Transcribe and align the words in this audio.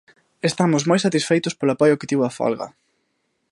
Estamos 0.49 0.83
moi 0.89 0.99
satisfeitos 1.05 1.53
polo 1.57 1.73
apoio 1.75 1.99
que 1.99 2.09
tivo 2.11 2.23
a 2.25 2.35
folga. 2.37 2.67